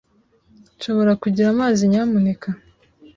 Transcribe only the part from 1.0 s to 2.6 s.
kugira amazi, nyamuneka?